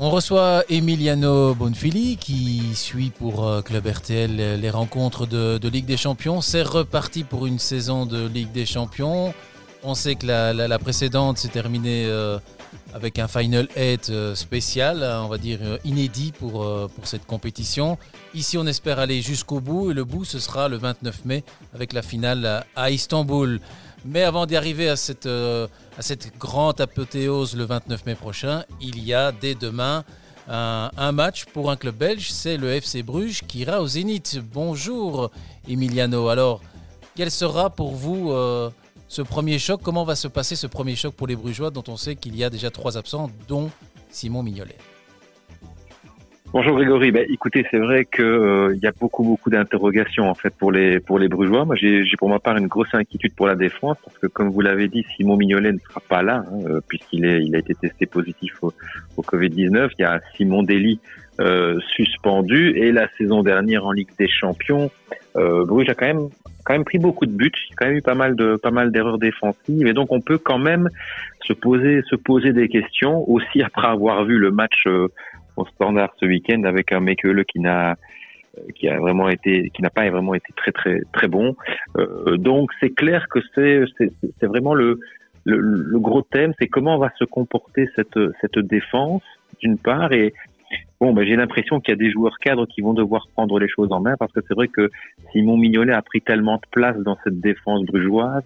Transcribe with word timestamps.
On 0.00 0.10
reçoit 0.10 0.62
Emiliano 0.68 1.54
Bonfili 1.54 2.16
qui 2.16 2.74
suit 2.74 3.10
pour 3.10 3.46
euh, 3.46 3.62
Club 3.62 3.86
RTL 3.86 4.60
les 4.60 4.70
rencontres 4.70 5.26
de, 5.26 5.68
Ligue 5.68 5.86
des 5.86 5.96
Champions. 5.96 6.40
C'est 6.40 6.62
reparti 6.62 7.24
pour 7.24 7.46
une 7.46 7.58
saison 7.58 8.06
de 8.06 8.26
Ligue 8.28 8.52
des 8.52 8.64
Champions. 8.64 9.34
On 9.82 9.94
sait 9.94 10.14
que 10.14 10.26
la, 10.26 10.78
précédente 10.78 11.38
s'est 11.38 11.48
terminée 11.48 12.06
euh, 12.06 12.38
avec 12.94 13.18
un 13.18 13.28
Final 13.28 13.68
8 13.76 14.10
euh, 14.10 14.34
spécial, 14.34 15.02
on 15.02 15.28
va 15.28 15.38
dire 15.38 15.60
inédit 15.84 16.32
pour, 16.32 16.88
pour 16.88 17.06
cette 17.06 17.26
compétition. 17.26 17.98
Ici, 18.34 18.58
on 18.58 18.66
espère 18.66 18.98
aller 18.98 19.22
jusqu'au 19.22 19.60
bout 19.60 19.90
et 19.90 19.94
le 19.94 20.04
bout, 20.04 20.24
ce 20.24 20.38
sera 20.38 20.68
le 20.68 20.76
29 20.76 21.24
mai 21.24 21.44
avec 21.74 21.92
la 21.92 22.02
finale 22.02 22.64
à 22.76 22.90
Istanbul. 22.90 23.60
Mais 24.04 24.22
avant 24.22 24.46
d'y 24.46 24.56
arriver 24.56 24.88
à 24.88 24.96
cette, 24.96 25.26
euh, 25.26 25.66
à 25.98 26.02
cette 26.02 26.36
grande 26.38 26.80
apothéose 26.80 27.56
le 27.56 27.64
29 27.64 28.06
mai 28.06 28.14
prochain, 28.14 28.64
il 28.80 29.02
y 29.04 29.12
a 29.12 29.32
dès 29.32 29.54
demain 29.54 30.04
un, 30.50 31.12
match 31.12 31.44
pour 31.46 31.70
un 31.70 31.76
club 31.76 31.96
belge, 31.96 32.30
c'est 32.30 32.56
le 32.56 32.72
FC 32.72 33.02
Bruges 33.02 33.42
qui 33.46 33.60
ira 33.60 33.82
au 33.82 33.86
Zénith. 33.86 34.40
Bonjour 34.52 35.30
Emiliano. 35.68 36.28
Alors, 36.28 36.62
quel 37.14 37.30
sera 37.30 37.68
pour 37.68 37.94
vous 37.94 38.32
euh, 38.32 38.70
ce 39.08 39.22
premier 39.22 39.58
choc 39.58 39.80
Comment 39.82 40.04
va 40.04 40.14
se 40.14 40.28
passer 40.28 40.54
ce 40.54 40.66
premier 40.66 40.94
choc 40.94 41.14
pour 41.14 41.26
les 41.26 41.36
Brugeois 41.36 41.70
dont 41.70 41.84
on 41.88 41.96
sait 41.96 42.14
qu'il 42.14 42.36
y 42.36 42.44
a 42.44 42.50
déjà 42.50 42.70
trois 42.70 42.96
absents, 42.96 43.30
dont 43.48 43.70
Simon 44.10 44.42
Mignolet? 44.42 44.76
Bonjour 46.50 46.76
Grégory. 46.76 47.10
Ben, 47.10 47.26
écoutez, 47.28 47.66
c'est 47.70 47.78
vrai 47.78 48.06
qu'il 48.06 48.24
euh, 48.24 48.74
y 48.82 48.86
a 48.86 48.92
beaucoup 48.98 49.22
beaucoup 49.22 49.50
d'interrogations 49.50 50.30
en 50.30 50.34
fait 50.34 50.54
pour 50.56 50.72
les 50.72 50.98
pour 50.98 51.18
les 51.18 51.28
Brugeois. 51.28 51.66
Moi, 51.66 51.76
j'ai 51.76 52.04
pour 52.18 52.30
ma 52.30 52.38
part 52.38 52.56
une 52.56 52.68
grosse 52.68 52.94
inquiétude 52.94 53.34
pour 53.34 53.46
la 53.46 53.54
défense 53.54 53.98
parce 54.02 54.16
que 54.16 54.28
comme 54.28 54.48
vous 54.48 54.62
l'avez 54.62 54.88
dit, 54.88 55.04
Simon 55.14 55.36
Mignolet 55.36 55.72
ne 55.72 55.78
sera 55.78 56.00
pas 56.00 56.22
là 56.22 56.44
hein, 56.46 56.58
euh, 56.66 56.80
puisqu'il 56.88 57.26
est 57.26 57.44
il 57.44 57.54
a 57.54 57.58
été 57.58 57.74
testé 57.74 58.06
positif 58.06 58.54
au, 58.62 58.72
Covid 59.22 59.50
19. 59.50 59.92
Il 59.98 60.02
y 60.02 60.04
a 60.06 60.20
Simon 60.36 60.62
Dely 60.62 61.00
euh, 61.40 61.78
suspendu 61.94 62.70
et 62.78 62.92
la 62.92 63.08
saison 63.18 63.42
dernière 63.42 63.86
en 63.86 63.92
Ligue 63.92 64.08
des 64.18 64.28
Champions, 64.28 64.90
euh, 65.36 65.64
Bruges 65.64 65.88
a 65.88 65.94
quand 65.94 66.06
même 66.06 66.30
quand 66.68 66.74
même 66.74 66.84
pris 66.84 66.98
beaucoup 66.98 67.24
de 67.24 67.32
buts. 67.32 67.50
Il 67.54 67.70
y 67.70 67.72
a 67.72 67.76
quand 67.76 67.86
même 67.86 67.96
eu 67.96 68.02
pas 68.02 68.14
mal 68.14 68.36
de 68.36 68.56
pas 68.56 68.70
mal 68.70 68.92
d'erreurs 68.92 69.18
défensives 69.18 69.86
et 69.86 69.94
donc 69.94 70.12
on 70.12 70.20
peut 70.20 70.36
quand 70.36 70.58
même 70.58 70.90
se 71.40 71.54
poser 71.54 72.02
se 72.10 72.14
poser 72.14 72.52
des 72.52 72.68
questions 72.68 73.28
aussi 73.28 73.62
après 73.68 73.88
avoir 73.88 74.24
vu 74.26 74.38
le 74.38 74.50
match 74.50 74.86
euh, 74.86 75.08
au 75.56 75.64
standard 75.64 76.10
ce 76.20 76.26
week-end 76.26 76.64
avec 76.64 76.92
un 76.92 77.00
Mekele 77.00 77.46
qui 77.46 77.60
n'a 77.60 77.96
qui 78.74 78.88
a 78.88 78.98
vraiment 78.98 79.30
été 79.30 79.70
qui 79.70 79.80
n'a 79.80 79.88
pas 79.88 80.10
vraiment 80.10 80.34
été 80.34 80.52
très 80.54 80.72
très 80.72 81.00
très 81.12 81.28
bon 81.28 81.56
euh, 81.96 82.36
donc 82.36 82.70
c'est 82.80 82.90
clair 82.90 83.28
que 83.30 83.38
c'est 83.54 83.84
c'est 84.38 84.46
vraiment 84.46 84.74
le, 84.74 85.00
le, 85.44 85.58
le 85.58 85.98
gros 85.98 86.22
thème 86.22 86.52
c'est 86.58 86.66
comment 86.66 86.98
va 86.98 87.10
se 87.18 87.24
comporter 87.24 87.88
cette 87.96 88.18
cette 88.42 88.58
défense 88.58 89.22
d'une 89.60 89.78
part 89.78 90.12
et 90.12 90.34
Bon, 91.00 91.12
ben, 91.12 91.24
j'ai 91.24 91.36
l'impression 91.36 91.80
qu'il 91.80 91.92
y 91.92 91.96
a 91.96 91.96
des 91.96 92.10
joueurs 92.10 92.38
cadres 92.38 92.66
qui 92.66 92.80
vont 92.80 92.92
devoir 92.92 93.28
prendre 93.34 93.58
les 93.58 93.68
choses 93.68 93.92
en 93.92 94.00
main 94.00 94.16
parce 94.18 94.32
que 94.32 94.40
c'est 94.46 94.54
vrai 94.54 94.68
que 94.68 94.90
Simon 95.32 95.56
Mignolet 95.56 95.92
a 95.92 96.02
pris 96.02 96.20
tellement 96.20 96.56
de 96.56 96.68
place 96.70 96.96
dans 96.98 97.16
cette 97.24 97.40
défense 97.40 97.84
brugeoise 97.84 98.44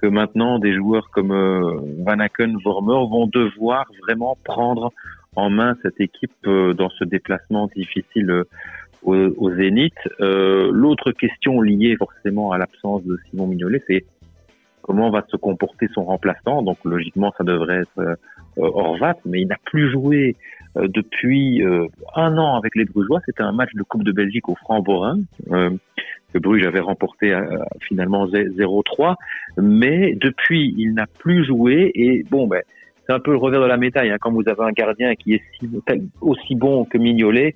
que 0.00 0.06
maintenant 0.06 0.58
des 0.58 0.74
joueurs 0.74 1.08
comme 1.10 1.32
euh, 1.32 1.78
Van 2.04 2.18
Aken, 2.18 2.58
Vormer 2.62 3.08
vont 3.08 3.26
devoir 3.26 3.86
vraiment 4.02 4.36
prendre 4.44 4.92
en 5.36 5.50
main 5.50 5.76
cette 5.82 6.00
équipe 6.00 6.32
euh, 6.46 6.72
dans 6.72 6.88
ce 6.90 7.04
déplacement 7.04 7.68
difficile 7.76 8.30
euh, 8.30 8.44
au, 9.02 9.54
Zénith. 9.54 9.94
Euh, 10.20 10.70
l'autre 10.72 11.12
question 11.12 11.60
liée 11.60 11.96
forcément 11.96 12.50
à 12.52 12.58
l'absence 12.58 13.04
de 13.04 13.18
Simon 13.30 13.46
Mignolet, 13.46 13.82
c'est 13.86 14.04
comment 14.82 15.10
va 15.10 15.24
se 15.28 15.36
comporter 15.36 15.88
son 15.94 16.04
remplaçant. 16.04 16.62
Donc 16.62 16.78
logiquement, 16.84 17.32
ça 17.38 17.44
devrait 17.44 17.82
être 17.82 18.18
Horvat, 18.56 19.16
mais 19.26 19.42
il 19.42 19.48
n'a 19.48 19.58
plus 19.66 19.90
joué 19.90 20.34
depuis 20.76 21.62
un 22.14 22.38
an 22.38 22.56
avec 22.56 22.74
les 22.74 22.84
Brugeois. 22.84 23.20
C'était 23.26 23.42
un 23.42 23.52
match 23.52 23.70
de 23.74 23.82
Coupe 23.82 24.04
de 24.04 24.12
Belgique 24.12 24.48
au 24.48 24.54
Franc-Borin 24.54 25.20
que 25.48 26.38
Bruges 26.38 26.66
avait 26.66 26.80
remporté 26.80 27.34
finalement 27.80 28.26
0-3. 28.26 29.14
Mais 29.58 30.14
depuis, 30.14 30.74
il 30.76 30.94
n'a 30.94 31.06
plus 31.06 31.44
joué 31.46 31.90
et 31.94 32.24
bon, 32.30 32.46
ben 32.46 32.62
c'est 33.06 33.14
un 33.14 33.20
peu 33.20 33.30
le 33.30 33.38
revers 33.38 33.60
de 33.60 33.66
la 33.66 33.76
médaille. 33.76 34.10
Hein. 34.10 34.16
Quand 34.20 34.32
vous 34.32 34.48
avez 34.48 34.62
un 34.62 34.72
gardien 34.72 35.14
qui 35.14 35.34
est 35.34 35.42
aussi 36.20 36.54
bon 36.54 36.84
que 36.84 36.98
Mignolet, 36.98 37.54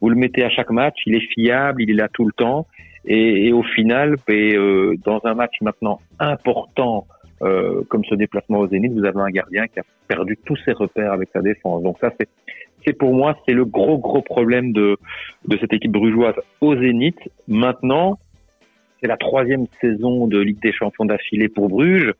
vous 0.00 0.10
le 0.10 0.16
mettez 0.16 0.44
à 0.44 0.50
chaque 0.50 0.70
match, 0.70 0.96
il 1.06 1.14
est 1.14 1.32
fiable, 1.34 1.82
il 1.82 1.90
est 1.90 1.94
là 1.94 2.08
tout 2.12 2.24
le 2.24 2.32
temps. 2.32 2.66
Et, 3.04 3.52
au 3.52 3.62
final, 3.62 4.16
ben, 4.26 4.56
euh, 4.56 4.94
dans 5.04 5.20
un 5.24 5.34
match 5.34 5.54
maintenant 5.62 6.00
important 6.18 7.06
euh, 7.42 7.82
comme 7.88 8.04
ce 8.04 8.14
déplacement 8.14 8.58
au 8.58 8.68
Zénith, 8.68 8.92
vous 8.92 9.04
avez 9.04 9.20
un 9.20 9.30
gardien 9.30 9.66
qui 9.66 9.80
a 9.80 9.84
perdu 10.06 10.36
tous 10.44 10.56
ses 10.64 10.72
repères 10.72 11.12
avec 11.12 11.28
sa 11.32 11.40
défense. 11.40 11.82
Donc 11.82 11.96
ça, 12.00 12.12
c'est 12.18 12.28
c'est 12.86 12.92
pour 12.92 13.12
moi, 13.12 13.36
c'est 13.46 13.54
le 13.54 13.64
gros 13.64 13.98
gros 13.98 14.22
problème 14.22 14.72
de 14.72 14.96
de 15.46 15.58
cette 15.58 15.72
équipe 15.72 15.92
brugeoise 15.92 16.34
au 16.60 16.76
Zénith. 16.76 17.18
Maintenant, 17.46 18.18
c'est 19.00 19.08
la 19.08 19.16
troisième 19.16 19.66
saison 19.80 20.26
de 20.26 20.38
Ligue 20.38 20.60
des 20.60 20.72
Champions 20.72 21.04
d'affilée 21.04 21.48
pour 21.48 21.68
Bruges. 21.68 22.12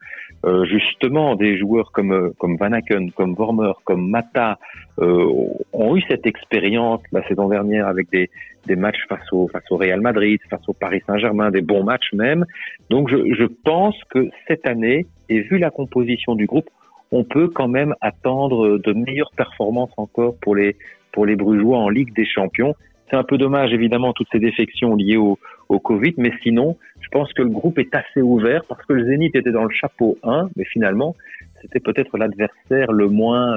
Euh, 0.44 0.64
justement, 0.66 1.34
des 1.34 1.58
joueurs 1.58 1.90
comme 1.90 2.12
euh, 2.12 2.30
comme 2.38 2.56
Van 2.56 2.70
Aken, 2.70 3.10
comme 3.10 3.34
Vormer, 3.34 3.72
comme 3.84 4.08
Mata 4.08 4.58
euh, 5.00 5.26
ont 5.72 5.96
eu 5.96 6.02
cette 6.02 6.26
expérience 6.26 7.00
la 7.10 7.26
saison 7.26 7.48
dernière 7.48 7.88
avec 7.88 8.08
des, 8.10 8.30
des 8.66 8.76
matchs 8.76 9.04
face 9.08 9.32
au 9.32 9.48
face 9.48 9.64
au 9.70 9.76
Real 9.76 10.00
Madrid, 10.00 10.40
face 10.48 10.68
au 10.68 10.72
Paris 10.74 11.02
Saint-Germain, 11.06 11.50
des 11.50 11.60
bons 11.60 11.82
matchs 11.82 12.12
même. 12.12 12.44
Donc, 12.88 13.10
je, 13.10 13.34
je 13.34 13.44
pense 13.64 13.96
que 14.10 14.28
cette 14.46 14.64
année, 14.68 15.06
et 15.28 15.40
vu 15.40 15.58
la 15.58 15.70
composition 15.70 16.36
du 16.36 16.46
groupe, 16.46 16.70
on 17.10 17.24
peut 17.24 17.48
quand 17.48 17.68
même 17.68 17.94
attendre 18.00 18.78
de 18.78 18.92
meilleures 18.92 19.32
performances 19.36 19.92
encore 19.96 20.36
pour 20.40 20.54
les 20.54 20.76
pour 21.10 21.26
les 21.26 21.34
Brugeois 21.34 21.78
en 21.78 21.88
Ligue 21.88 22.14
des 22.14 22.26
Champions. 22.26 22.76
C'est 23.10 23.16
un 23.16 23.22
peu 23.22 23.38
dommage, 23.38 23.72
évidemment, 23.72 24.12
toutes 24.12 24.28
ces 24.32 24.38
défections 24.38 24.94
liées 24.94 25.16
au, 25.16 25.38
Covid, 25.68 26.14
mais 26.16 26.32
sinon, 26.42 26.76
je 27.00 27.08
pense 27.08 27.32
que 27.34 27.42
le 27.42 27.50
groupe 27.50 27.78
est 27.78 27.94
assez 27.94 28.22
ouvert 28.22 28.64
parce 28.68 28.84
que 28.86 28.94
le 28.94 29.04
Zénith 29.04 29.34
était 29.34 29.52
dans 29.52 29.64
le 29.64 29.70
chapeau 29.70 30.18
1, 30.22 30.48
mais 30.56 30.64
finalement, 30.64 31.14
c'était 31.60 31.80
peut-être 31.80 32.16
l'adversaire 32.16 32.90
le 32.90 33.08
moins, 33.08 33.54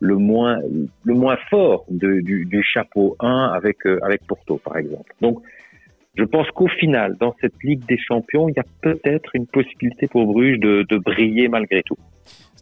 le 0.00 0.16
moins, 0.16 0.58
le 1.04 1.14
moins 1.14 1.36
fort 1.48 1.84
du, 1.88 2.64
chapeau 2.64 3.16
1 3.20 3.52
avec, 3.54 3.86
euh, 3.86 4.00
avec 4.02 4.26
Porto, 4.26 4.58
par 4.58 4.76
exemple. 4.76 5.12
Donc, 5.20 5.40
je 6.16 6.24
pense 6.24 6.48
qu'au 6.50 6.68
final, 6.68 7.16
dans 7.18 7.34
cette 7.40 7.54
Ligue 7.62 7.86
des 7.86 7.98
Champions, 7.98 8.48
il 8.48 8.54
y 8.56 8.60
a 8.60 8.64
peut-être 8.82 9.34
une 9.34 9.46
possibilité 9.46 10.08
pour 10.08 10.26
Bruges 10.26 10.58
de 10.58 10.98
briller 10.98 11.48
malgré 11.48 11.82
tout. 11.82 11.96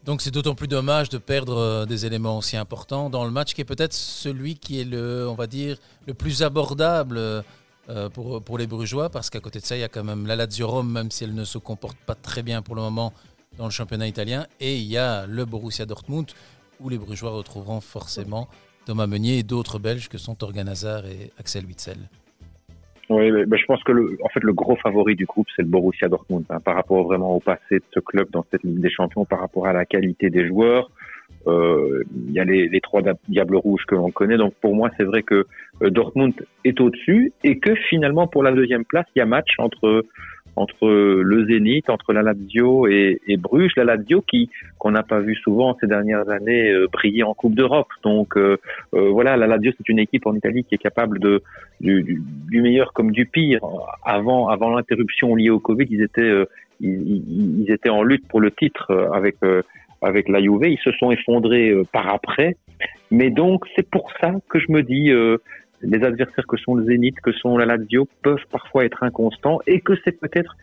Donc 0.04 0.20
c'est 0.20 0.32
d'autant 0.32 0.56
plus 0.56 0.66
dommage 0.66 1.08
de 1.10 1.18
perdre 1.18 1.56
euh, 1.56 1.86
des 1.86 2.06
éléments 2.06 2.38
aussi 2.38 2.56
importants 2.56 3.08
dans 3.08 3.24
le 3.24 3.30
match 3.30 3.54
qui 3.54 3.60
est 3.60 3.64
peut-être 3.64 3.92
celui 3.92 4.56
qui 4.56 4.80
est 4.80 4.84
le, 4.84 5.28
on 5.28 5.34
va 5.34 5.46
dire, 5.46 5.76
le 6.06 6.14
plus 6.14 6.42
abordable 6.42 7.18
euh, 7.88 8.08
pour, 8.08 8.58
les 8.58 8.66
Brugeois 8.66 9.10
parce 9.10 9.30
qu'à 9.30 9.38
côté 9.40 9.60
de 9.60 9.64
ça, 9.64 9.76
il 9.76 9.80
y 9.80 9.84
a 9.84 9.88
quand 9.88 10.02
même 10.02 10.26
la 10.26 10.34
Lazio 10.34 10.66
Rome, 10.66 10.90
même 10.90 11.10
si 11.10 11.22
elle 11.24 11.34
ne 11.34 11.44
se 11.44 11.58
comporte 11.58 11.98
pas 11.98 12.16
très 12.16 12.42
bien 12.42 12.62
pour 12.62 12.74
le 12.74 12.82
moment 12.82 13.12
dans 13.58 13.64
le 13.64 13.70
championnat 13.70 14.08
italien, 14.08 14.46
et 14.60 14.78
il 14.78 14.86
y 14.86 14.96
a 14.96 15.26
le 15.26 15.44
Borussia 15.44 15.84
Dortmund 15.84 16.30
où 16.80 16.88
les 16.88 16.98
Brugeois 16.98 17.30
retrouveront 17.30 17.80
forcément 17.80 18.48
Thomas 18.86 19.06
Meunier 19.06 19.38
et 19.38 19.42
d'autres 19.42 19.78
Belges 19.78 20.08
que 20.08 20.18
sont 20.18 20.36
Hazard 20.42 21.06
et 21.06 21.32
Axel 21.38 21.66
Witzel. 21.66 22.08
Oui, 23.12 23.30
mais 23.30 23.58
je 23.58 23.66
pense 23.66 23.82
que 23.84 23.92
le, 23.92 24.16
en 24.22 24.28
fait 24.28 24.42
le 24.42 24.52
gros 24.52 24.76
favori 24.76 25.14
du 25.14 25.26
groupe 25.26 25.46
c'est 25.54 25.62
le 25.62 25.68
Borussia 25.68 26.08
Dortmund 26.08 26.44
hein, 26.50 26.60
par 26.60 26.74
rapport 26.74 27.04
vraiment 27.04 27.36
au 27.36 27.40
passé 27.40 27.76
de 27.76 27.84
ce 27.92 28.00
club 28.00 28.30
dans 28.30 28.44
cette 28.50 28.62
Ligue 28.62 28.80
des 28.80 28.90
Champions, 28.90 29.24
par 29.24 29.40
rapport 29.40 29.66
à 29.66 29.72
la 29.72 29.84
qualité 29.84 30.30
des 30.30 30.46
joueurs. 30.46 30.90
Euh, 31.46 32.04
il 32.28 32.32
y 32.32 32.40
a 32.40 32.44
les, 32.44 32.68
les 32.68 32.80
trois 32.80 33.02
diables 33.28 33.56
rouges 33.56 33.84
que 33.86 33.96
l'on 33.96 34.10
connaît, 34.10 34.36
donc 34.36 34.54
pour 34.60 34.74
moi 34.74 34.90
c'est 34.96 35.04
vrai 35.04 35.22
que 35.22 35.46
euh, 35.82 35.90
Dortmund 35.90 36.34
est 36.64 36.80
au-dessus 36.80 37.32
et 37.42 37.58
que 37.58 37.74
finalement 37.74 38.26
pour 38.28 38.42
la 38.42 38.52
deuxième 38.52 38.84
place 38.84 39.06
il 39.14 39.18
y 39.18 39.22
a 39.22 39.26
match 39.26 39.54
entre 39.58 40.04
entre 40.56 40.88
le 40.88 41.46
Zénith, 41.46 41.88
entre 41.88 42.12
la 42.12 42.22
Lazio 42.22 42.86
et, 42.86 43.20
et 43.26 43.36
Bruges. 43.36 43.72
La 43.76 43.84
Lazio 43.84 44.22
qui 44.22 44.50
qu'on 44.78 44.90
n'a 44.90 45.02
pas 45.02 45.20
vu 45.20 45.34
souvent 45.36 45.76
ces 45.80 45.86
dernières 45.86 46.28
années 46.28 46.70
euh, 46.70 46.86
briller 46.92 47.22
en 47.22 47.34
Coupe 47.34 47.54
d'Europe. 47.54 47.88
Donc 48.02 48.36
euh, 48.36 48.58
euh, 48.94 49.08
voilà, 49.10 49.36
la 49.36 49.46
Lazio 49.46 49.72
c'est 49.76 49.88
une 49.88 49.98
équipe 49.98 50.26
en 50.26 50.34
Italie 50.34 50.64
qui 50.64 50.74
est 50.74 50.78
capable 50.78 51.18
de 51.18 51.42
du, 51.80 52.22
du, 52.50 52.62
meilleur 52.62 52.92
comme 52.92 53.10
du 53.10 53.26
pire. 53.26 53.60
Avant 54.04 54.48
avant 54.48 54.70
l'interruption 54.74 55.34
liée 55.34 55.50
au 55.50 55.60
Covid, 55.60 55.86
ils 55.90 56.02
étaient 56.02 56.32
ils, 56.80 57.62
ils, 57.62 57.70
étaient 57.70 57.90
en 57.90 58.02
lutte 58.02 58.26
pour 58.28 58.40
le 58.40 58.50
titre 58.50 59.10
avec 59.12 59.36
avec 60.02 60.28
la 60.28 60.40
Juve. 60.40 60.64
Ils 60.64 60.78
se 60.78 60.92
sont 60.92 61.10
effondrés 61.10 61.74
par 61.92 62.12
après. 62.12 62.56
Mais 63.10 63.30
donc 63.30 63.64
c'est 63.76 63.88
pour 63.88 64.10
ça 64.20 64.32
que 64.48 64.58
je 64.58 64.70
me 64.70 64.82
dis 64.82 65.12
les 65.82 66.02
adversaires 66.04 66.46
que 66.46 66.56
sont 66.56 66.74
le 66.74 66.84
Zénith, 66.84 67.16
que 67.20 67.32
sont 67.32 67.56
la 67.56 67.66
Lazio, 67.66 68.08
peuvent 68.22 68.44
parfois 68.50 68.84
être 68.84 69.02
inconstants 69.02 69.58
et 69.66 69.80
que 69.80 69.94
c'est 70.04 70.18
peut-être 70.18 70.56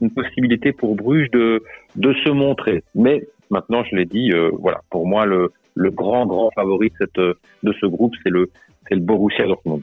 une 0.00 0.10
possibilité 0.10 0.72
pour 0.72 0.94
Bruges 0.94 1.30
de, 1.30 1.62
de 1.96 2.14
se 2.24 2.30
montrer. 2.30 2.84
Mais 2.94 3.26
maintenant, 3.50 3.82
je 3.84 3.96
l'ai 3.96 4.04
dit, 4.04 4.32
euh, 4.32 4.50
voilà, 4.58 4.82
pour 4.90 5.06
moi, 5.06 5.26
le, 5.26 5.52
le 5.74 5.90
grand, 5.90 6.26
grand 6.26 6.50
favori 6.54 6.92
de, 7.16 7.36
ce 7.62 7.86
groupe, 7.86 8.14
c'est 8.22 8.30
le, 8.30 8.50
le 8.90 8.98
Borussia 8.98 9.46
Dortmund. 9.46 9.82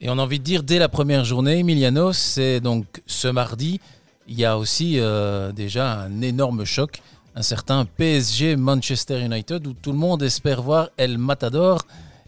Et 0.00 0.08
on 0.08 0.18
a 0.18 0.22
envie 0.22 0.38
de 0.38 0.44
dire, 0.44 0.62
dès 0.62 0.78
la 0.78 0.88
première 0.88 1.24
journée, 1.24 1.58
Emiliano, 1.58 2.12
c'est 2.12 2.60
donc 2.60 2.84
ce 3.06 3.28
mardi, 3.28 3.80
il 4.28 4.38
y 4.38 4.44
a 4.44 4.56
aussi 4.56 4.96
euh, 4.98 5.52
déjà 5.52 6.00
un 6.02 6.22
énorme 6.22 6.64
choc 6.64 7.00
un 7.34 7.42
certain 7.42 7.84
PSG 7.84 8.56
Manchester 8.56 9.20
United 9.20 9.66
où 9.66 9.72
tout 9.72 9.92
le 9.92 9.98
monde 9.98 10.22
espère 10.22 10.62
voir 10.62 10.90
El 10.96 11.18
Matador 11.18 11.82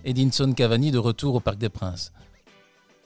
Edinson 0.05 0.53
Cavani 0.53 0.91
de 0.91 0.99
retour 0.99 1.35
au 1.35 1.41
Parc 1.41 1.59
des 1.59 1.69
Princes. 1.69 2.13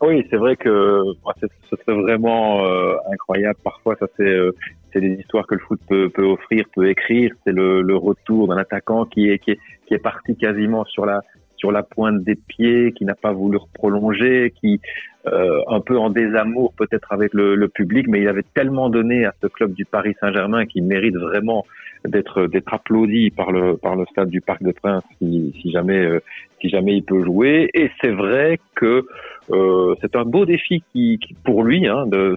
Oui, 0.02 0.26
c'est 0.28 0.37
vrai 0.37 0.56
que 0.56 1.02
ce 1.40 1.76
serait 1.76 1.98
vraiment 2.00 2.66
euh, 2.66 2.96
incroyable. 3.10 3.58
Parfois, 3.64 3.96
ça 3.98 4.06
c'est 4.16 4.25
euh, 4.25 4.54
c'est 4.93 5.00
des 5.00 5.14
histoires 5.14 5.46
que 5.46 5.54
le 5.54 5.60
foot 5.60 5.81
peut, 5.88 6.10
peut 6.10 6.25
offrir, 6.25 6.64
peut 6.75 6.88
écrire. 6.90 7.32
C'est 7.44 7.52
le, 7.52 7.96
retour 7.96 8.48
d'un 8.48 8.58
attaquant 8.58 9.06
qui 9.06 9.31
est 9.31 9.38
qui 9.38 9.54
est 9.90 9.98
parti 9.98 10.37
quasiment 10.37 10.84
sur 10.84 11.06
la 11.06 11.22
sur 11.56 11.73
la 11.73 11.82
pointe 11.82 12.23
des 12.23 12.35
pieds, 12.35 12.93
qui 12.93 13.05
n'a 13.05 13.14
pas 13.14 13.32
voulu 13.32 13.58
prolonger, 13.75 14.53
qui 14.61 14.81
euh, 15.26 15.61
un 15.69 15.81
peu 15.81 15.99
en 15.99 16.11
désamour 16.11 16.73
peut-être 16.76 17.12
avec 17.12 17.35
le, 17.35 17.56
le, 17.56 17.69
public, 17.69 18.06
mais 18.08 18.20
il 18.20 18.29
avait 18.29 18.44
tellement 18.55 18.88
donné 18.88 19.25
à 19.25 19.35
ce 19.43 19.49
club 19.49 19.73
du 19.73 19.85
Paris 19.85 20.14
Saint-Germain 20.20 20.67
qui 20.67 20.81
mérite 20.81 21.17
vraiment 21.17 21.67
d'être 22.05 22.47
d'être 22.47 22.73
applaudi 22.73 23.31
par 23.31 23.50
le 23.50 23.76
par 23.76 23.97
le 23.97 24.05
stade 24.06 24.29
du 24.29 24.41
Parc 24.41 24.62
des 24.62 24.73
Princes 24.73 25.03
si, 25.19 25.53
si 25.61 25.73
jamais 25.73 25.99
euh, 25.99 26.20
si 26.61 26.69
jamais 26.69 26.97
il 26.97 27.03
peut 27.03 27.25
jouer. 27.25 27.69
Et 27.75 27.91
c'est 28.00 28.12
vrai 28.12 28.61
que 28.76 29.05
euh, 29.50 29.94
c'est 30.00 30.14
un 30.14 30.25
beau 30.25 30.47
défi 30.47 30.85
qui, 30.93 31.19
qui 31.19 31.35
pour 31.44 31.64
lui 31.64 31.88
hein, 31.88 32.06
de, 32.06 32.37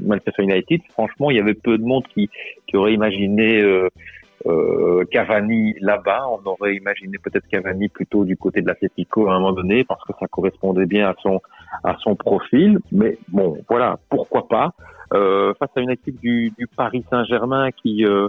Manchester 0.00 0.42
United. 0.42 0.82
Franchement, 0.90 1.32
il 1.32 1.36
y 1.36 1.40
avait 1.40 1.54
peu 1.54 1.78
de 1.78 1.82
monde 1.82 2.04
qui 2.14 2.30
qui 2.68 2.76
aurait 2.76 2.94
imaginé 2.94 3.60
euh, 4.46 5.04
Cavani 5.10 5.74
là-bas. 5.80 6.26
On 6.30 6.48
aurait 6.48 6.74
imaginé 6.76 7.18
peut-être 7.18 7.46
Cavani 7.48 7.88
plutôt 7.88 8.24
du 8.24 8.36
côté 8.36 8.62
de 8.62 8.66
l'Atletico 8.66 9.28
à 9.28 9.34
un 9.34 9.40
moment 9.40 9.52
donné 9.52 9.84
parce 9.84 10.02
que 10.04 10.12
ça 10.18 10.26
correspondait 10.28 10.86
bien 10.86 11.08
à 11.08 11.14
son 11.22 11.40
à 11.84 11.96
son 12.00 12.16
profil. 12.16 12.78
Mais 12.92 13.18
bon, 13.28 13.58
voilà, 13.68 13.98
pourquoi 14.08 14.48
pas. 14.48 14.72
Euh, 15.12 15.52
face 15.58 15.70
à 15.76 15.80
une 15.80 15.90
équipe 15.90 16.20
du, 16.20 16.52
du 16.56 16.66
Paris 16.68 17.04
Saint-Germain 17.10 17.70
qui 17.82 18.04
euh, 18.04 18.28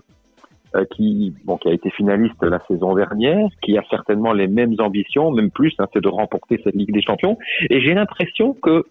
euh, 0.74 0.86
qui, 0.96 1.34
bon, 1.44 1.58
qui 1.58 1.68
a 1.68 1.74
été 1.74 1.90
finaliste 1.90 2.42
la 2.42 2.62
saison 2.66 2.96
dernière, 2.96 3.50
qui 3.62 3.78
a 3.78 3.84
certainement 3.90 4.32
les 4.32 4.48
mêmes 4.48 4.76
ambitions, 4.80 5.30
même 5.30 5.52
plus, 5.52 5.74
hein, 5.80 5.86
c'est 5.92 6.02
de 6.02 6.08
remporter 6.08 6.62
cette 6.64 6.76
Ligue 6.76 6.94
des 6.94 7.02
Champions. 7.02 7.38
Et 7.70 7.82
j'ai 7.82 7.94
l'impression 7.94 8.54
que 8.54 8.86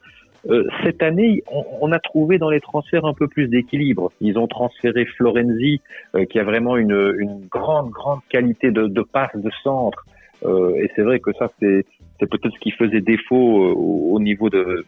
euh, 0.48 0.64
cette 0.84 1.02
année, 1.02 1.42
on, 1.80 1.92
a 1.92 1.98
trouvé 1.98 2.38
dans 2.38 2.48
les 2.48 2.60
transferts 2.60 3.04
un 3.04 3.12
peu 3.12 3.28
plus 3.28 3.48
d'équilibre. 3.48 4.10
Ils 4.20 4.38
ont 4.38 4.46
transféré 4.46 5.04
Florenzi, 5.04 5.80
euh, 6.14 6.24
qui 6.24 6.38
a 6.38 6.44
vraiment 6.44 6.76
une, 6.76 7.14
une, 7.18 7.46
grande, 7.50 7.90
grande 7.90 8.20
qualité 8.30 8.70
de, 8.70 8.86
de 8.86 9.02
passe 9.02 9.34
de 9.34 9.50
centre. 9.62 10.06
et 10.42 10.90
c'est 10.96 11.02
vrai 11.02 11.20
que 11.20 11.32
ça, 11.34 11.50
c'est 11.60 11.84
peut-être 12.18 12.50
ce 12.50 12.58
qui 12.60 12.70
faisait 12.70 13.02
défaut 13.02 13.74
au 14.14 14.18
niveau 14.20 14.48
de, 14.48 14.86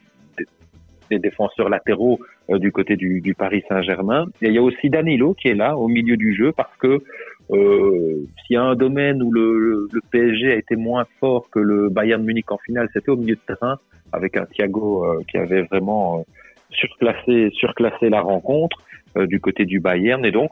des 1.12 1.19
défenseurs 1.19 1.69
latéraux 1.69 2.19
euh, 2.50 2.59
du 2.59 2.73
côté 2.73 2.97
du, 2.97 3.35
Paris 3.37 3.62
Saint-Germain. 3.69 4.26
Et 4.41 4.49
il 4.49 4.55
y 4.55 4.59
a 4.59 4.62
aussi 4.62 4.88
Danilo 4.88 5.35
qui 5.35 5.49
est 5.49 5.55
là 5.55 5.76
au 5.76 5.88
milieu 5.88 6.17
du 6.17 6.35
jeu 6.35 6.53
parce 6.53 6.75
que 6.79 7.03
euh, 7.50 8.26
s'il 8.41 8.55
y 8.55 8.56
a 8.56 8.62
un 8.62 8.75
domaine 8.75 9.23
où 9.23 9.31
le, 9.31 9.88
PSG 10.11 10.53
a 10.53 10.56
été 10.56 10.76
moins 10.76 11.05
fort 11.20 11.49
que 11.50 11.59
le 11.59 11.88
Bayern 11.88 12.23
Munich 12.23 12.50
en 12.50 12.59
finale, 12.59 12.88
c'était 12.93 13.11
au 13.11 13.17
milieu 13.17 13.35
de 13.35 13.55
terrain 13.55 13.79
avec 14.12 14.37
un 14.37 14.47
Thiago 14.47 15.05
euh, 15.05 15.20
qui 15.29 15.37
avait 15.37 15.62
vraiment 15.62 16.25
surclassé, 16.70 18.08
la 18.08 18.20
rencontre 18.23 18.79
du 19.17 19.41
côté 19.41 19.67
du 19.67 19.79
Bayern. 19.79 20.25
Et 20.25 20.31
donc, 20.31 20.50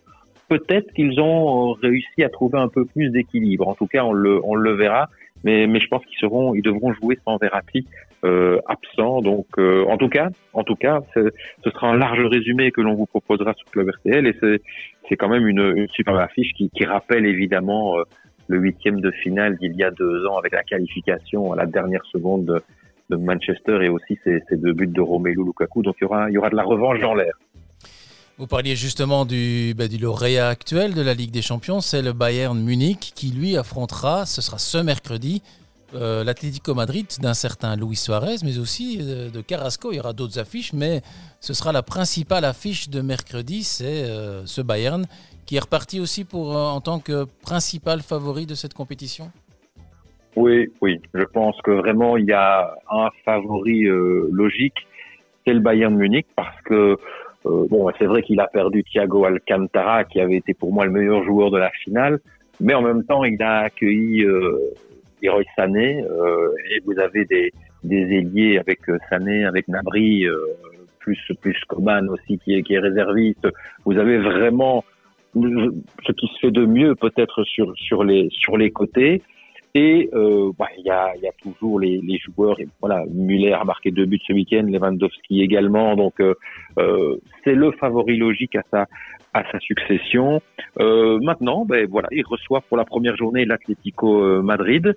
peut-être 0.49 0.93
qu'ils 0.93 1.19
ont 1.19 1.73
réussi 1.73 2.23
à 2.23 2.29
trouver 2.29 2.59
un 2.59 2.69
peu 2.69 2.85
plus 2.85 3.09
d'équilibre. 3.09 3.67
En 3.69 3.75
tout 3.75 3.87
cas, 3.87 4.05
on 4.05 4.13
le, 4.13 4.73
verra. 4.75 5.09
Mais, 5.45 5.67
mais 5.67 5.81
je 5.81 5.89
pense 5.89 6.05
qu'ils 6.05 6.19
seront, 6.19 6.55
ils 6.55 6.61
devront 6.61 6.93
jouer 6.93 7.19
sans 7.25 7.39
Verratti 7.39 7.87
absent. 8.67 9.23
Donc, 9.23 9.47
euh, 9.59 9.85
en 9.87 9.97
tout 9.97 10.09
cas, 10.09 10.29
en 10.53 10.63
tout 10.63 10.77
cas, 10.77 11.01
ce 11.15 11.71
sera 11.71 11.89
un 11.89 11.97
large 11.97 12.25
résumé 12.27 12.71
que 12.71 12.81
l'on 12.81 12.95
vous 12.95 13.07
proposera 13.07 13.55
sur 13.55 13.71
Club 13.71 13.91
RTL 13.91 14.27
et 14.27 14.37
c'est 15.09 15.17
quand 15.17 15.29
même 15.29 15.47
une, 15.47 15.73
une 15.77 15.89
superbe 15.89 16.19
affiche 16.19 16.53
qui, 16.55 16.85
rappelle 16.85 17.27
évidemment 17.27 17.99
euh, 17.99 18.03
le 18.49 18.59
huitième 18.59 19.01
de 19.01 19.11
finale 19.11 19.57
d'il 19.59 19.75
y 19.75 19.85
a 19.85 19.91
deux 19.91 20.27
ans 20.27 20.39
avec 20.39 20.53
la 20.53 20.63
qualification 20.63 21.53
à 21.53 21.57
la 21.57 21.67
dernière 21.67 22.05
seconde 22.07 22.63
de, 23.09 23.17
Manchester 23.17 23.81
et 23.83 23.89
aussi 23.89 24.19
ces, 24.23 24.41
ces, 24.49 24.57
deux 24.57 24.73
buts 24.73 24.87
de 24.87 25.01
Romelu 25.01 25.45
Lukaku. 25.45 25.83
Donc 25.83 25.97
il 26.01 26.05
y 26.05 26.07
aura 26.07 26.31
il 26.31 26.35
y 26.35 26.39
aura 26.39 26.49
de 26.49 26.57
la 26.57 26.63
revanche 26.63 27.01
dans 27.01 27.15
l'air. 27.15 27.33
Vous 28.39 28.47
parliez 28.47 28.75
justement 28.75 29.27
du, 29.27 29.75
bah, 29.77 29.87
du 29.87 29.99
lauréat 29.99 30.49
actuel 30.49 30.95
de 30.95 31.03
la 31.03 31.13
Ligue 31.13 31.31
des 31.31 31.43
Champions, 31.43 31.81
c'est 31.81 32.01
le 32.01 32.15
Bayern 32.15 32.59
Munich 32.59 33.13
qui 33.15 33.33
lui 33.33 33.57
affrontera, 33.57 34.25
ce 34.25 34.41
sera 34.41 34.59
ce 34.59 34.79
mercredi, 34.79 35.43
euh, 35.95 36.23
l'Atlético 36.23 36.73
Madrid 36.73 37.07
d'un 37.21 37.35
certain 37.35 37.75
Luis 37.75 37.97
Suarez, 37.97 38.37
mais 38.45 38.59
aussi 38.59 38.99
euh, 39.01 39.29
de 39.29 39.41
Carrasco. 39.41 39.91
Il 39.91 39.97
y 39.97 40.01
aura 40.01 40.13
d'autres 40.13 40.39
affiches, 40.39 40.73
mais 40.73 41.01
ce 41.41 41.53
sera 41.53 41.73
la 41.73 41.83
principale 41.83 42.45
affiche 42.45 42.89
de 42.89 43.01
mercredi, 43.01 43.65
c'est 43.65 44.05
euh, 44.05 44.47
ce 44.47 44.61
Bayern 44.61 45.05
qui 45.47 45.57
est 45.57 45.61
reparti 45.61 45.99
aussi 45.99 46.25
pour, 46.25 46.55
en 46.55 46.81
tant 46.81 47.01
que 47.01 47.25
principal 47.43 48.03
favori 48.03 48.47
de 48.47 48.55
cette 48.55 48.73
compétition. 48.73 49.33
Oui, 50.37 50.69
oui, 50.81 51.01
je 51.13 51.25
pense 51.25 51.61
que 51.63 51.73
vraiment 51.73 52.17
il 52.17 52.27
y 52.27 52.33
a 52.33 52.73
un 52.89 53.09
favori 53.25 53.83
logique, 54.31 54.87
c'est 55.45 55.53
le 55.53 55.59
Bayern 55.59 55.97
Munich 55.97 56.29
parce 56.37 56.61
que 56.63 56.97
bon, 57.45 57.91
c'est 57.99 58.05
vrai 58.05 58.23
qu'il 58.23 58.39
a 58.39 58.47
perdu 58.47 58.85
Thiago 58.85 59.25
Alcantara 59.25 60.05
qui 60.05 60.21
avait 60.21 60.37
été 60.37 60.55
pour 60.55 60.73
moi 60.73 60.85
le 60.85 60.93
meilleur 60.93 61.25
joueur 61.25 61.51
de 61.51 61.59
la 61.59 61.71
finale, 61.83 62.21
mais 62.61 62.75
en 62.75 62.83
même 62.83 63.03
temps 63.03 63.25
il 63.25 63.43
a 63.43 63.63
accueilli 63.63 64.25
Leroy 65.23 65.45
Sané, 65.57 66.03
euh, 66.03 66.51
et 66.71 66.81
vous 66.85 66.99
avez 66.99 67.25
des, 67.25 67.53
des 67.85 68.03
ailiers 68.19 68.59
avec 68.59 68.89
euh, 68.89 68.99
Sané, 69.09 69.45
avec 69.45 69.69
Nabri, 69.69 70.27
euh, 70.27 70.37
plus 70.99 71.19
plus 71.41 71.59
Coman 71.67 72.09
aussi 72.11 72.39
qui 72.39 72.55
est 72.55 72.63
qui 72.63 72.75
est 72.75 72.79
réserviste. 72.79 73.47
Vous 73.85 73.97
avez 73.97 74.19
vraiment 74.19 74.85
ce 75.35 76.13
qui 76.13 76.27
se 76.27 76.39
fait 76.41 76.51
de 76.51 76.67
mieux 76.67 76.95
peut-être 76.95 77.45
sur 77.45 77.73
sur 77.77 78.05
les 78.05 78.29
sur 78.31 78.57
les 78.57 78.71
côtés. 78.71 79.23
Et 79.75 80.11
euh, 80.15 80.51
bah, 80.59 80.67
il 80.77 80.85
y, 80.85 80.91
a, 80.91 81.15
y 81.17 81.29
a 81.29 81.33
toujours 81.43 81.79
les, 81.79 82.01
les 82.03 82.19
joueurs. 82.19 82.59
Et 82.61 82.69
voilà, 82.81 83.05
Muller 83.09 83.53
a 83.53 83.65
marqué 83.65 83.91
deux 83.91 84.05
buts 84.05 84.21
ce 84.27 84.33
week-end, 84.33 84.65
Lewandowski 84.67 85.43
également. 85.43 85.95
Donc 85.97 86.21
euh, 86.21 86.35
c'est 87.45 87.55
le 87.55 87.71
favori 87.73 88.17
logique 88.17 88.57
à 88.57 88.63
sa 88.71 88.87
à 89.33 89.45
sa 89.53 89.61
succession. 89.61 90.43
Euh, 90.81 91.21
maintenant, 91.21 91.65
ben 91.65 91.87
voilà, 91.89 92.09
il 92.11 92.25
reçoit 92.27 92.63
pour 92.63 92.77
la 92.77 92.85
première 92.85 93.17
journée 93.17 93.45
l'Atlético 93.45 94.25
euh, 94.25 94.43
Madrid. 94.43 94.97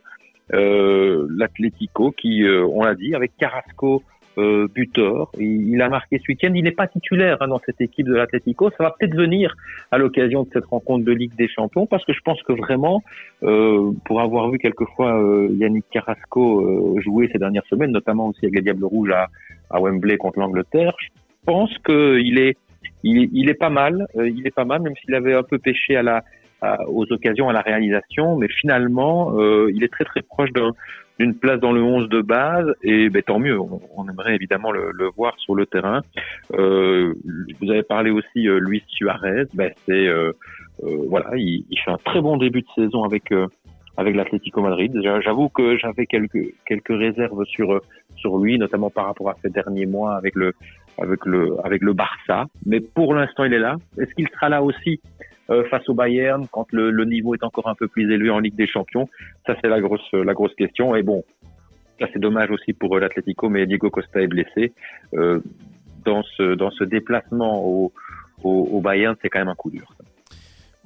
Euh, 0.53 1.25
L'Atlético 1.29 2.11
qui, 2.11 2.43
euh, 2.43 2.65
on 2.65 2.83
l'a 2.83 2.95
dit, 2.95 3.15
avec 3.15 3.31
Carrasco 3.37 4.03
euh, 4.37 4.67
buteur, 4.73 5.31
il, 5.39 5.81
a 5.81 5.89
marqué 5.89 6.19
ce 6.19 6.23
week-end. 6.29 6.51
Il 6.55 6.63
n'est 6.63 6.71
pas 6.71 6.87
titulaire 6.87 7.37
hein, 7.41 7.47
dans 7.47 7.61
cette 7.65 7.79
équipe 7.81 8.07
de 8.07 8.15
l'Atlético. 8.15 8.69
Ça 8.77 8.83
va 8.83 8.95
peut-être 8.97 9.15
venir 9.15 9.55
à 9.91 9.97
l'occasion 9.97 10.43
de 10.43 10.49
cette 10.51 10.65
rencontre 10.65 11.05
de 11.05 11.11
Ligue 11.11 11.35
des 11.35 11.47
Champions 11.47 11.85
parce 11.85 12.05
que 12.05 12.13
je 12.13 12.21
pense 12.21 12.41
que 12.43 12.53
vraiment, 12.53 13.03
euh, 13.43 13.91
pour 14.05 14.21
avoir 14.21 14.49
vu 14.49 14.57
quelquefois 14.59 15.21
Yannick 15.51 15.85
Carrasco 15.91 16.99
jouer 17.01 17.29
ces 17.31 17.39
dernières 17.39 17.65
semaines, 17.65 17.91
notamment 17.91 18.27
aussi 18.27 18.45
avec 18.45 18.55
les 18.55 18.61
Diables 18.61 18.85
Rouges 18.85 19.11
à, 19.11 19.29
à 19.69 19.79
Wembley 19.79 20.17
contre 20.17 20.39
l'Angleterre, 20.39 20.93
je 20.99 21.07
pense 21.45 21.71
qu'il 21.85 22.39
est 22.39 22.57
il, 23.03 23.29
il, 23.33 23.49
est 23.49 23.53
pas 23.53 23.69
mal. 23.69 24.07
Euh, 24.15 24.29
il 24.29 24.45
est 24.47 24.55
pas 24.55 24.65
mal, 24.65 24.81
même 24.81 24.95
s'il 25.03 25.13
avait 25.13 25.33
un 25.33 25.43
peu 25.43 25.59
pêché 25.59 25.95
à 25.95 26.03
la, 26.03 26.23
aux 26.87 27.11
occasions, 27.11 27.49
à 27.49 27.53
la 27.53 27.61
réalisation. 27.61 28.37
Mais 28.37 28.47
finalement, 28.47 29.37
euh, 29.37 29.71
il 29.73 29.83
est 29.83 29.91
très 29.91 30.05
très 30.05 30.21
proche 30.21 30.51
d'une 31.19 31.35
place 31.35 31.59
dans 31.59 31.71
le 31.71 31.81
11 31.81 32.09
de 32.09 32.21
base. 32.21 32.73
Et 32.83 33.09
ben, 33.09 33.21
tant 33.21 33.39
mieux. 33.39 33.59
On, 33.59 34.07
aimerait 34.09 34.35
évidemment 34.35 34.71
le, 34.71 34.91
le, 34.93 35.09
voir 35.15 35.33
sur 35.39 35.55
le 35.55 35.65
terrain. 35.65 36.01
Euh, 36.53 37.13
vous 37.61 37.71
avez 37.71 37.83
parlé 37.83 38.11
aussi 38.11 38.47
euh, 38.47 38.59
Luis 38.59 38.83
Suarez. 38.87 39.45
Ben, 39.53 39.71
c'est 39.85 40.07
euh, 40.07 40.31
voilà, 41.07 41.29
il, 41.35 41.65
il, 41.69 41.79
fait 41.79 41.91
un 41.91 41.97
très 41.97 42.21
bon 42.21 42.37
début 42.37 42.61
de 42.61 42.67
saison 42.75 43.03
avec 43.03 43.33
avec 43.95 44.15
l'Atlético 44.15 44.61
Madrid. 44.61 44.91
J'avoue 45.23 45.49
que 45.49 45.77
j'avais 45.77 46.05
quelques 46.05 46.53
quelques 46.65 46.89
réserves 46.89 47.45
sur 47.45 47.79
sur 48.15 48.37
lui, 48.37 48.57
notamment 48.57 48.89
par 48.89 49.05
rapport 49.05 49.29
à 49.29 49.35
ces 49.41 49.49
derniers 49.49 49.85
mois 49.85 50.15
avec 50.15 50.35
le 50.35 50.53
avec 50.99 51.25
le 51.25 51.57
avec 51.63 51.81
le 51.81 51.93
Barça. 51.93 52.45
Mais 52.65 52.79
pour 52.79 53.13
l'instant, 53.13 53.43
il 53.43 53.53
est 53.53 53.59
là. 53.59 53.75
Est-ce 53.99 54.13
qu'il 54.15 54.27
sera 54.29 54.49
là 54.49 54.63
aussi? 54.63 54.99
Euh, 55.49 55.63
face 55.69 55.87
au 55.89 55.93
Bayern 55.93 56.47
quand 56.51 56.67
le, 56.71 56.91
niveau 57.05 57.35
est 57.35 57.43
encore 57.43 57.67
un 57.67 57.75
peu 57.75 57.87
plus 57.87 58.11
élevé 58.11 58.29
en 58.29 58.39
Ligue 58.39 58.55
des 58.55 58.67
Champions 58.67 59.09
Ça, 59.45 59.55
c'est 59.61 59.67
la 59.67 59.81
grosse 59.81 60.11
la 60.13 60.33
grosse 60.33 60.55
question. 60.55 60.95
Et 60.95 61.03
bon, 61.03 61.23
ça 61.99 62.07
c'est 62.13 62.19
dommage 62.19 62.49
aussi 62.51 62.73
pour 62.73 62.95
euh, 62.95 62.99
l'Atlético, 62.99 63.49
mais 63.49 63.65
Diego 63.65 63.89
Costa 63.89 64.21
est 64.21 64.27
blessé. 64.27 64.73
Euh, 65.13 65.39
dans 66.05 66.23
ce 66.23 66.55
dans 66.55 66.71
ce 66.71 66.83
déplacement 66.83 67.63
au, 67.65 67.93
au, 68.43 68.69
au 68.71 68.81
Bayern, 68.81 69.15
c'est 69.21 69.29
quand 69.29 69.39
même 69.39 69.49
un 69.49 69.55
coup 69.55 69.69
dur. 69.69 69.93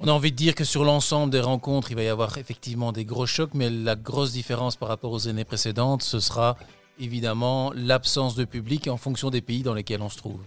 On 0.00 0.06
a 0.06 0.12
envie 0.12 0.30
de 0.30 0.36
dire 0.36 0.54
que 0.54 0.62
sur 0.62 0.84
l'ensemble 0.84 1.32
des 1.32 1.40
rencontres, 1.40 1.90
il 1.90 1.96
va 1.96 2.04
y 2.04 2.08
avoir 2.08 2.38
effectivement 2.38 2.92
des 2.92 3.04
gros 3.04 3.26
chocs, 3.26 3.54
mais 3.54 3.68
la 3.68 3.96
grosse 3.96 4.32
différence 4.32 4.76
par 4.76 4.88
rapport 4.88 5.12
aux 5.12 5.26
années 5.26 5.44
précédentes, 5.44 6.02
ce 6.02 6.20
sera 6.20 6.56
évidemment 7.00 7.72
l'absence 7.74 8.36
de 8.36 8.44
public 8.44 8.86
en 8.86 8.96
fonction 8.96 9.30
des 9.30 9.40
pays 9.40 9.62
dans 9.62 9.74
lesquels 9.74 10.02
on 10.02 10.08
se 10.08 10.18
trouve. 10.18 10.40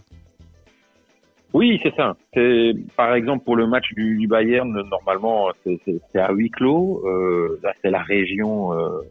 Oui, 1.54 1.78
c'est 1.82 1.94
ça. 1.94 2.16
C'est 2.32 2.72
par 2.96 3.14
exemple 3.14 3.44
pour 3.44 3.56
le 3.56 3.66
match 3.66 3.92
du, 3.94 4.26
Bayern, 4.26 4.72
normalement 4.88 5.50
c'est 5.64 6.18
à 6.18 6.32
huis 6.32 6.50
clos. 6.50 7.02
Euh, 7.04 7.60
là, 7.62 7.74
c'est 7.82 7.90
la 7.90 8.02
région 8.02 8.72
euh, 8.72 9.02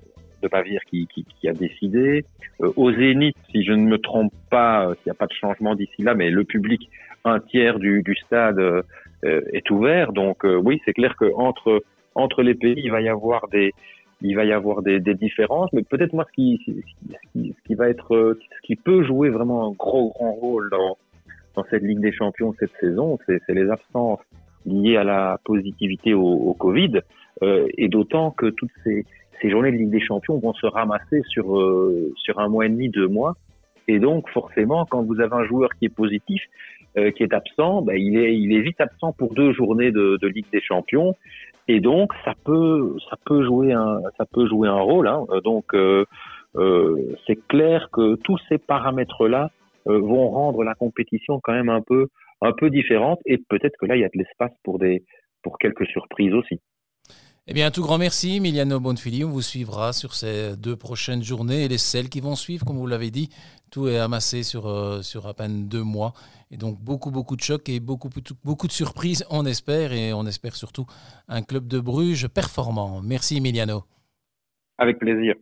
de 0.41 0.47
Bavière 0.47 0.81
qui, 0.89 1.07
qui, 1.07 1.23
qui 1.23 1.47
a 1.47 1.53
décidé. 1.53 2.25
Euh, 2.61 2.71
au 2.75 2.91
Zénith, 2.91 3.35
si 3.51 3.63
je 3.63 3.73
ne 3.73 3.85
me 3.85 3.99
trompe 3.99 4.33
pas, 4.49 4.91
s'il 4.95 5.03
n'y 5.07 5.11
a 5.11 5.15
pas 5.15 5.27
de 5.27 5.33
changement 5.33 5.75
d'ici 5.75 6.01
là, 6.01 6.15
mais 6.15 6.31
le 6.31 6.43
public, 6.43 6.89
un 7.25 7.39
tiers 7.39 7.77
du, 7.77 8.01
du 8.01 8.15
stade 8.15 8.59
est 9.23 9.69
ouvert. 9.69 10.11
Donc 10.11 10.43
oui, 10.43 10.81
c'est 10.83 10.93
clair 10.93 11.15
que 11.15 11.31
entre 11.35 11.83
entre 12.15 12.41
les 12.41 12.55
pays, 12.55 12.81
il 12.83 12.91
va 12.91 13.01
y 13.01 13.09
avoir 13.09 13.47
des 13.49 13.71
il 14.23 14.35
va 14.35 14.45
y 14.45 14.51
avoir 14.51 14.81
des, 14.81 14.99
des 14.99 15.15
différences, 15.15 15.71
mais 15.73 15.83
peut-être 15.83 16.13
moi 16.13 16.25
ce 16.27 16.33
qui, 16.33 16.61
ce 16.65 16.71
qui, 17.33 17.53
ce 17.55 17.67
qui 17.67 17.75
va 17.75 17.89
être 17.89 18.37
ce 18.39 18.67
qui 18.67 18.75
peut 18.75 19.03
jouer 19.03 19.29
vraiment 19.29 19.67
un 19.67 19.71
gros 19.71 20.09
grand 20.09 20.33
rôle 20.33 20.69
dans 20.71 20.97
dans 21.55 21.65
cette 21.69 21.83
Ligue 21.83 21.99
des 21.99 22.11
Champions 22.11 22.53
cette 22.59 22.71
saison, 22.79 23.17
c'est 23.25 23.41
les 23.49 23.69
absences 23.69 24.19
liées 24.65 24.97
à 24.97 25.03
la 25.03 25.39
positivité 25.43 26.13
au, 26.13 26.27
au 26.27 26.53
Covid, 26.53 26.99
euh, 27.43 27.67
et 27.77 27.87
d'autant 27.87 28.31
que 28.31 28.47
toutes 28.47 28.71
ces, 28.83 29.05
ces, 29.41 29.49
journées 29.49 29.71
de 29.71 29.77
Ligue 29.77 29.89
des 29.89 30.01
Champions 30.01 30.37
vont 30.37 30.53
se 30.53 30.67
ramasser 30.67 31.21
sur 31.29 31.57
euh, 31.57 32.13
sur 32.15 32.39
un 32.39 32.47
mois 32.47 32.65
et 32.65 32.69
demi, 32.69 32.89
deux 32.89 33.07
mois, 33.07 33.35
et 33.87 33.99
donc 33.99 34.29
forcément, 34.29 34.85
quand 34.85 35.01
vous 35.03 35.19
avez 35.19 35.33
un 35.33 35.45
joueur 35.45 35.69
qui 35.79 35.85
est 35.85 35.95
positif, 35.95 36.41
euh, 36.97 37.11
qui 37.11 37.23
est 37.23 37.33
absent, 37.33 37.81
ben, 37.81 37.95
il 37.97 38.17
est 38.17 38.37
il 38.37 38.53
est 38.53 38.61
vite 38.61 38.79
absent 38.79 39.13
pour 39.13 39.33
deux 39.33 39.53
journées 39.53 39.91
de, 39.91 40.17
de, 40.21 40.27
Ligue 40.27 40.45
des 40.51 40.61
Champions, 40.61 41.15
et 41.67 41.79
donc 41.79 42.11
ça 42.23 42.33
peut 42.45 42.95
ça 43.09 43.17
peut 43.25 43.43
jouer 43.43 43.73
un 43.73 44.01
ça 44.17 44.25
peut 44.25 44.47
jouer 44.47 44.67
un 44.67 44.79
rôle. 44.79 45.07
Hein. 45.07 45.25
Donc 45.43 45.73
euh, 45.73 46.05
euh, 46.57 47.15
c'est 47.25 47.47
clair 47.47 47.89
que 47.91 48.15
tous 48.15 48.37
ces 48.49 48.57
paramètres 48.57 49.27
là 49.27 49.49
euh, 49.49 49.60
vont 49.85 50.29
rendre 50.29 50.63
la 50.63 50.75
compétition 50.75 51.39
quand 51.41 51.53
même 51.53 51.69
un 51.69 51.81
peu 51.81 52.07
un 52.41 52.53
peu 52.53 52.69
différente 52.69 53.19
et 53.25 53.37
peut-être 53.37 53.77
que 53.79 53.85
là 53.85 53.95
il 53.95 54.01
y 54.01 54.05
a 54.05 54.09
de 54.09 54.17
l'espace 54.17 54.51
pour 54.63 54.79
des 54.79 55.03
pour 55.43 55.57
quelques 55.57 55.85
surprises 55.87 56.33
aussi. 56.33 56.59
Eh 57.47 57.53
bien, 57.53 57.65
un 57.65 57.71
tout 57.71 57.81
grand 57.81 57.97
merci, 57.97 58.37
Emiliano 58.37 58.79
Bonfili. 58.79 59.25
On 59.25 59.29
vous 59.29 59.41
suivra 59.41 59.93
sur 59.93 60.13
ces 60.13 60.55
deux 60.55 60.75
prochaines 60.75 61.23
journées 61.23 61.65
et 61.65 61.67
les 61.67 61.79
celles 61.79 62.07
qui 62.07 62.21
vont 62.21 62.35
suivre, 62.35 62.63
comme 62.65 62.77
vous 62.77 62.85
l'avez 62.85 63.09
dit. 63.09 63.29
Tout 63.71 63.87
est 63.87 63.97
amassé 63.97 64.43
sur, 64.43 64.67
euh, 64.67 65.01
sur 65.01 65.25
à 65.25 65.33
peine 65.33 65.67
deux 65.67 65.81
mois. 65.81 66.13
Et 66.51 66.57
donc, 66.57 66.79
beaucoup, 66.79 67.09
beaucoup 67.09 67.35
de 67.35 67.41
chocs 67.41 67.67
et 67.67 67.79
beaucoup, 67.79 68.09
beaucoup 68.43 68.67
de 68.67 68.71
surprises, 68.71 69.25
on 69.31 69.47
espère. 69.47 69.91
Et 69.91 70.13
on 70.13 70.27
espère 70.27 70.55
surtout 70.55 70.85
un 71.27 71.41
club 71.41 71.67
de 71.67 71.79
Bruges 71.79 72.27
performant. 72.27 73.01
Merci, 73.01 73.37
Emiliano. 73.37 73.85
Avec 74.77 74.99
plaisir. 74.99 75.33